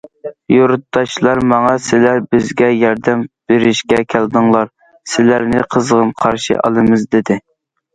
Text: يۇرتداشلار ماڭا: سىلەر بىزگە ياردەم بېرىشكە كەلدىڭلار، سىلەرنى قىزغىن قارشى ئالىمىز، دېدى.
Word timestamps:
يۇرتداشلار 0.53 1.41
ماڭا: 1.51 1.73
سىلەر 1.89 2.23
بىزگە 2.33 2.71
ياردەم 2.85 3.23
بېرىشكە 3.31 4.03
كەلدىڭلار، 4.17 4.75
سىلەرنى 5.17 5.65
قىزغىن 5.77 6.21
قارشى 6.27 6.63
ئالىمىز، 6.67 7.11
دېدى. 7.17 7.45